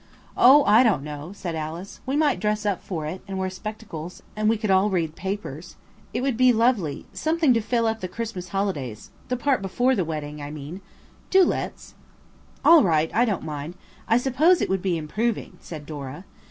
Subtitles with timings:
[0.35, 2.01] "Oh, I don't know," said Alice.
[2.07, 5.75] "We might dress up for it, and wear spectacles, and we could all read papers.
[6.11, 10.49] It would be lovely–something to fill up the Christmas holidays–the part before the wedding, I
[10.49, 10.81] mean.
[11.29, 11.93] Do let's."
[12.65, 13.75] "All right, I don't mind.
[14.07, 16.25] I suppose it would be improving," said Dora.